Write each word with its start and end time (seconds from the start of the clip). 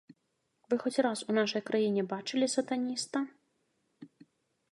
Вы 0.71 0.75
хоць 0.83 1.03
раз 1.07 1.19
у 1.33 1.33
нашай 1.39 1.63
краіне 1.69 2.01
бачылі 2.13 2.47
сатаніста? 2.53 3.21